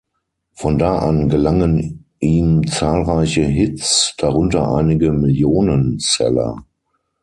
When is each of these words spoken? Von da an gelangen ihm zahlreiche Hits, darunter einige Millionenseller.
Von 0.55 0.79
da 0.79 0.97
an 0.97 1.29
gelangen 1.29 2.05
ihm 2.19 2.65
zahlreiche 2.65 3.43
Hits, 3.43 4.15
darunter 4.17 4.67
einige 4.73 5.11
Millionenseller. 5.11 6.65